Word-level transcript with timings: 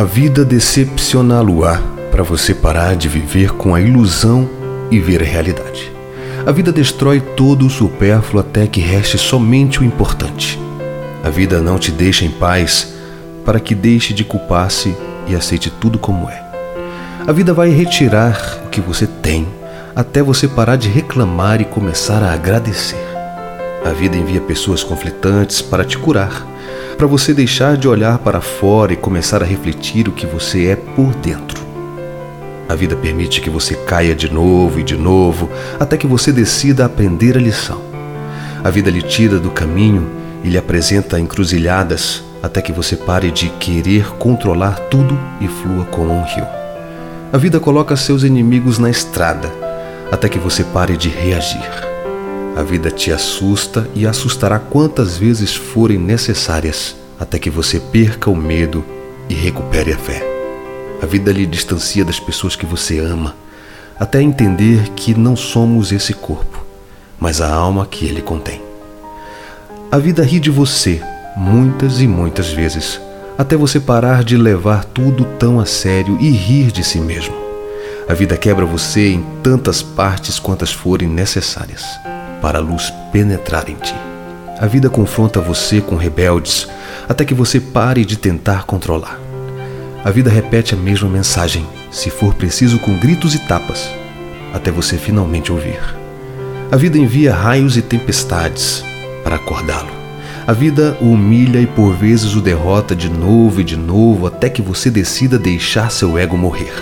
A 0.00 0.04
vida 0.04 0.46
decepcioná-lo-á 0.46 1.78
para 2.10 2.22
você 2.22 2.54
parar 2.54 2.96
de 2.96 3.06
viver 3.06 3.50
com 3.50 3.74
a 3.74 3.82
ilusão 3.82 4.48
e 4.90 4.98
ver 4.98 5.20
a 5.20 5.26
realidade. 5.26 5.92
A 6.46 6.50
vida 6.50 6.72
destrói 6.72 7.20
todo 7.20 7.66
o 7.66 7.68
supérfluo 7.68 8.40
até 8.40 8.66
que 8.66 8.80
reste 8.80 9.18
somente 9.18 9.78
o 9.78 9.84
importante. 9.84 10.58
A 11.22 11.28
vida 11.28 11.60
não 11.60 11.78
te 11.78 11.92
deixa 11.92 12.24
em 12.24 12.30
paz 12.30 12.94
para 13.44 13.60
que 13.60 13.74
deixe 13.74 14.14
de 14.14 14.24
culpar-se 14.24 14.96
e 15.28 15.34
aceite 15.34 15.68
tudo 15.68 15.98
como 15.98 16.30
é. 16.30 16.42
A 17.28 17.32
vida 17.32 17.52
vai 17.52 17.68
retirar 17.68 18.40
o 18.64 18.70
que 18.70 18.80
você 18.80 19.06
tem 19.06 19.46
até 19.94 20.22
você 20.22 20.48
parar 20.48 20.76
de 20.76 20.88
reclamar 20.88 21.60
e 21.60 21.66
começar 21.66 22.22
a 22.22 22.32
agradecer. 22.32 23.04
A 23.84 23.90
vida 23.90 24.16
envia 24.16 24.40
pessoas 24.40 24.82
conflitantes 24.82 25.60
para 25.60 25.84
te 25.84 25.98
curar, 25.98 26.46
para 27.00 27.06
você 27.06 27.32
deixar 27.32 27.78
de 27.78 27.88
olhar 27.88 28.18
para 28.18 28.42
fora 28.42 28.92
e 28.92 28.96
começar 28.96 29.42
a 29.42 29.46
refletir 29.46 30.06
o 30.06 30.12
que 30.12 30.26
você 30.26 30.66
é 30.66 30.76
por 30.76 31.14
dentro. 31.14 31.58
A 32.68 32.74
vida 32.74 32.94
permite 32.94 33.40
que 33.40 33.48
você 33.48 33.74
caia 33.74 34.14
de 34.14 34.30
novo 34.30 34.78
e 34.78 34.82
de 34.82 34.98
novo 34.98 35.48
até 35.80 35.96
que 35.96 36.06
você 36.06 36.30
decida 36.30 36.84
aprender 36.84 37.38
a 37.38 37.40
lição. 37.40 37.80
A 38.62 38.68
vida 38.68 38.90
lhe 38.90 39.00
tira 39.00 39.38
do 39.38 39.50
caminho 39.50 40.10
e 40.44 40.50
lhe 40.50 40.58
apresenta 40.58 41.18
encruzilhadas 41.18 42.22
até 42.42 42.60
que 42.60 42.70
você 42.70 42.96
pare 42.96 43.30
de 43.30 43.48
querer 43.48 44.06
controlar 44.18 44.78
tudo 44.90 45.18
e 45.40 45.48
flua 45.48 45.86
como 45.86 46.12
um 46.12 46.22
rio. 46.22 46.46
A 47.32 47.38
vida 47.38 47.58
coloca 47.58 47.96
seus 47.96 48.24
inimigos 48.24 48.78
na 48.78 48.90
estrada 48.90 49.50
até 50.12 50.28
que 50.28 50.38
você 50.38 50.62
pare 50.64 50.98
de 50.98 51.08
reagir. 51.08 51.89
A 52.56 52.62
vida 52.62 52.90
te 52.90 53.12
assusta 53.12 53.88
e 53.94 54.06
assustará 54.06 54.58
quantas 54.58 55.16
vezes 55.16 55.54
forem 55.54 55.98
necessárias 55.98 56.96
até 57.18 57.38
que 57.38 57.48
você 57.48 57.78
perca 57.78 58.28
o 58.28 58.36
medo 58.36 58.84
e 59.28 59.34
recupere 59.34 59.92
a 59.92 59.98
fé. 59.98 60.22
A 61.00 61.06
vida 61.06 61.32
lhe 61.32 61.46
distancia 61.46 62.04
das 62.04 62.18
pessoas 62.18 62.56
que 62.56 62.66
você 62.66 62.98
ama, 62.98 63.36
até 63.98 64.20
entender 64.20 64.90
que 64.96 65.14
não 65.14 65.36
somos 65.36 65.92
esse 65.92 66.12
corpo, 66.12 66.64
mas 67.18 67.40
a 67.40 67.50
alma 67.50 67.86
que 67.86 68.04
ele 68.04 68.20
contém. 68.20 68.60
A 69.90 69.98
vida 69.98 70.22
ri 70.22 70.40
de 70.40 70.50
você 70.50 71.00
muitas 71.36 72.00
e 72.00 72.06
muitas 72.06 72.52
vezes, 72.52 73.00
até 73.38 73.56
você 73.56 73.78
parar 73.78 74.24
de 74.24 74.36
levar 74.36 74.84
tudo 74.84 75.24
tão 75.38 75.60
a 75.60 75.66
sério 75.66 76.18
e 76.20 76.30
rir 76.30 76.72
de 76.72 76.82
si 76.82 76.98
mesmo. 76.98 77.34
A 78.08 78.12
vida 78.12 78.36
quebra 78.36 78.66
você 78.66 79.12
em 79.12 79.24
tantas 79.42 79.82
partes 79.82 80.38
quantas 80.38 80.72
forem 80.72 81.08
necessárias 81.08 82.09
para 82.40 82.58
a 82.58 82.62
luz 82.62 82.92
penetrar 83.12 83.68
em 83.68 83.76
ti. 83.76 83.94
A 84.58 84.66
vida 84.66 84.90
confronta 84.90 85.40
você 85.40 85.80
com 85.80 85.96
rebeldes 85.96 86.68
até 87.08 87.24
que 87.24 87.34
você 87.34 87.58
pare 87.58 88.04
de 88.04 88.16
tentar 88.16 88.64
controlar. 88.64 89.18
A 90.04 90.10
vida 90.10 90.30
repete 90.30 90.74
a 90.74 90.76
mesma 90.76 91.08
mensagem, 91.08 91.66
se 91.90 92.10
for 92.10 92.34
preciso 92.34 92.78
com 92.78 92.98
gritos 92.98 93.34
e 93.34 93.38
tapas, 93.38 93.90
até 94.52 94.70
você 94.70 94.96
finalmente 94.96 95.50
ouvir. 95.50 95.80
A 96.70 96.76
vida 96.76 96.98
envia 96.98 97.34
raios 97.34 97.76
e 97.76 97.82
tempestades 97.82 98.84
para 99.24 99.36
acordá-lo. 99.36 99.90
A 100.46 100.52
vida 100.52 100.96
o 101.00 101.06
humilha 101.06 101.60
e 101.60 101.66
por 101.66 101.94
vezes 101.94 102.34
o 102.34 102.40
derrota 102.40 102.94
de 102.94 103.08
novo 103.08 103.60
e 103.60 103.64
de 103.64 103.76
novo 103.76 104.26
até 104.26 104.48
que 104.48 104.62
você 104.62 104.90
decida 104.90 105.38
deixar 105.38 105.90
seu 105.90 106.18
ego 106.18 106.36
morrer. 106.36 106.72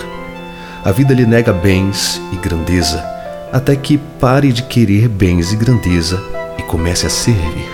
A 0.83 0.91
vida 0.91 1.13
lhe 1.13 1.25
nega 1.25 1.51
bens 1.51 2.21
e 2.31 2.35
grandeza 2.35 3.18
até 3.51 3.75
que 3.75 3.97
pare 4.19 4.51
de 4.51 4.63
querer 4.63 5.07
bens 5.07 5.51
e 5.51 5.55
grandeza 5.55 6.21
e 6.57 6.61
comece 6.63 7.05
a 7.05 7.09
servir. 7.09 7.69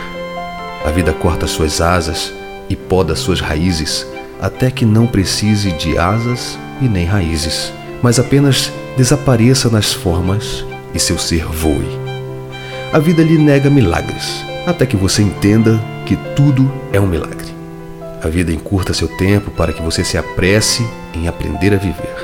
A 0.86 0.92
vida 0.92 1.12
corta 1.14 1.48
suas 1.48 1.82
asas 1.82 2.32
e 2.70 2.76
poda 2.76 3.16
suas 3.16 3.40
raízes 3.42 4.06
até 4.42 4.70
que 4.70 4.86
não 4.86 5.08
precise 5.08 5.72
de 5.72 5.98
asas 5.98 6.58
e 6.82 6.86
nem 6.86 7.06
raízes, 7.06 7.72
mas 8.02 8.20
apenas 8.20 8.72
desapareça 8.98 9.70
nas 9.70 9.94
formas 9.94 10.66
e 10.94 11.00
seu 11.00 11.18
ser 11.18 11.46
voe. 11.46 11.88
A 12.94 13.00
vida 13.00 13.24
lhe 13.24 13.38
nega 13.38 13.70
milagres, 13.70 14.44
até 14.66 14.86
que 14.86 14.96
você 14.96 15.22
entenda 15.22 15.82
que 16.06 16.16
tudo 16.36 16.72
é 16.94 17.00
um 17.00 17.08
milagre. 17.08 17.54
A 18.24 18.28
vida 18.28 18.52
encurta 18.52 18.94
seu 18.94 19.08
tempo 19.08 19.52
para 19.52 19.74
que 19.74 19.82
você 19.82 20.04
se 20.04 20.18
apresse 20.18 20.86
em 21.14 21.28
aprender 21.28 21.74
a 21.74 21.78
viver. 21.78 22.16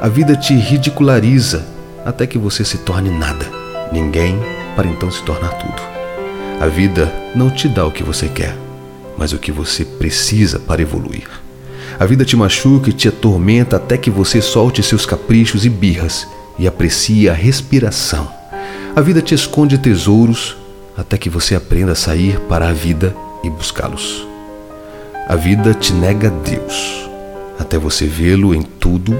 A 0.00 0.08
vida 0.08 0.36
te 0.36 0.54
ridiculariza 0.54 1.75
até 2.06 2.26
que 2.26 2.38
você 2.38 2.64
se 2.64 2.78
torne 2.78 3.10
nada, 3.10 3.44
ninguém, 3.92 4.38
para 4.74 4.86
então 4.86 5.10
se 5.10 5.22
tornar 5.24 5.50
tudo. 5.58 5.82
A 6.60 6.66
vida 6.68 7.12
não 7.34 7.50
te 7.50 7.68
dá 7.68 7.84
o 7.84 7.92
que 7.92 8.02
você 8.02 8.28
quer 8.28 8.56
mas 9.16 9.32
o 9.32 9.38
que 9.38 9.50
você 9.50 9.84
precisa 9.84 10.58
para 10.58 10.82
evoluir. 10.82 11.28
A 11.98 12.04
vida 12.04 12.24
te 12.24 12.36
machuca 12.36 12.90
e 12.90 12.92
te 12.92 13.08
atormenta 13.08 13.76
até 13.76 13.96
que 13.96 14.10
você 14.10 14.42
solte 14.42 14.82
seus 14.82 15.06
caprichos 15.06 15.64
e 15.64 15.70
birras 15.70 16.26
e 16.58 16.66
aprecie 16.66 17.28
a 17.28 17.32
respiração. 17.32 18.30
A 18.94 19.00
vida 19.00 19.22
te 19.22 19.34
esconde 19.34 19.78
tesouros 19.78 20.56
até 20.96 21.16
que 21.16 21.30
você 21.30 21.54
aprenda 21.54 21.92
a 21.92 21.96
sair 21.96 22.38
para 22.40 22.68
a 22.68 22.72
vida 22.72 23.14
e 23.42 23.50
buscá-los. 23.50 24.26
A 25.28 25.36
vida 25.36 25.74
te 25.74 25.92
nega 25.92 26.30
Deus 26.30 27.08
até 27.58 27.78
você 27.78 28.06
vê-lo 28.06 28.54
em 28.54 28.62
tudo, 28.62 29.18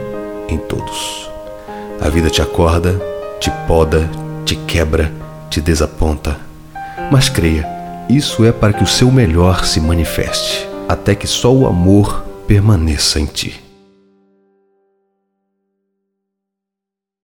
em 0.48 0.58
todos. 0.58 1.25
A 2.00 2.08
vida 2.08 2.30
te 2.30 2.40
acorda, 2.40 3.00
te 3.40 3.50
poda, 3.66 4.08
te 4.44 4.54
quebra, 4.54 5.12
te 5.50 5.60
desaponta. 5.60 6.38
Mas 7.10 7.28
creia, 7.28 7.66
isso 8.08 8.44
é 8.44 8.52
para 8.52 8.72
que 8.72 8.84
o 8.84 8.86
seu 8.86 9.10
melhor 9.10 9.64
se 9.64 9.80
manifeste, 9.80 10.68
até 10.88 11.14
que 11.14 11.26
só 11.26 11.52
o 11.52 11.66
amor 11.66 12.24
permaneça 12.46 13.18
em 13.18 13.26
ti. 13.26 13.65